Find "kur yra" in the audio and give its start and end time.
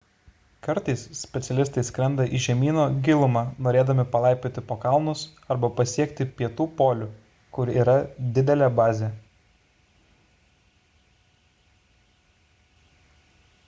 7.59-7.97